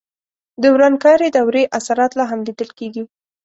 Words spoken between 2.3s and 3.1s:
هم لیدل کېدل.